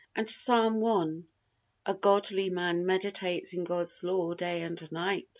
[0.15, 5.27] And Psalm i: "A godly man meditates in God's Law day and night."